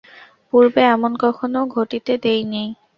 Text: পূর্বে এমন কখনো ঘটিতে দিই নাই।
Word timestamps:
পূর্বে 0.49 0.81
এমন 0.93 1.11
কখনো 1.23 1.59
ঘটিতে 1.75 2.13
দিই 2.23 2.41
নাই। 2.51 2.67